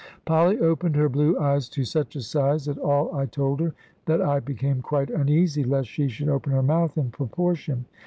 [0.25, 3.75] Polly opened her blue eyes to such a size at all I told her,
[4.07, 7.85] that I became quite uneasy lest she should open her mouth in proportion.